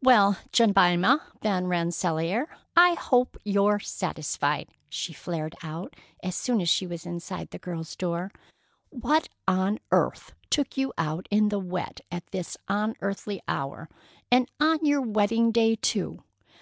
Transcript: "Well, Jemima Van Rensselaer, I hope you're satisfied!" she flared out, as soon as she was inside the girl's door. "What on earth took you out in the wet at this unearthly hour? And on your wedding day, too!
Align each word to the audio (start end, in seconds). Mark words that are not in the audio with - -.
"Well, 0.00 0.38
Jemima 0.52 1.20
Van 1.42 1.66
Rensselaer, 1.66 2.48
I 2.74 2.94
hope 2.94 3.36
you're 3.44 3.78
satisfied!" 3.78 4.70
she 4.88 5.12
flared 5.12 5.54
out, 5.62 5.94
as 6.22 6.34
soon 6.34 6.62
as 6.62 6.70
she 6.70 6.86
was 6.86 7.04
inside 7.04 7.50
the 7.50 7.58
girl's 7.58 7.94
door. 7.94 8.32
"What 8.88 9.28
on 9.46 9.78
earth 9.92 10.32
took 10.48 10.78
you 10.78 10.94
out 10.96 11.28
in 11.30 11.50
the 11.50 11.58
wet 11.60 12.00
at 12.10 12.26
this 12.28 12.56
unearthly 12.68 13.42
hour? 13.48 13.90
And 14.32 14.50
on 14.58 14.82
your 14.86 15.02
wedding 15.02 15.52
day, 15.52 15.74
too! 15.76 16.22